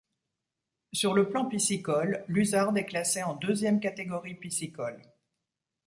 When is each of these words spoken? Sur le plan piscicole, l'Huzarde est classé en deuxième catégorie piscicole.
Sur 0.93 1.13
le 1.13 1.29
plan 1.29 1.45
piscicole, 1.45 2.25
l'Huzarde 2.27 2.75
est 2.79 2.87
classé 2.87 3.21
en 3.21 3.35
deuxième 3.35 3.79
catégorie 3.79 4.33
piscicole. 4.33 4.99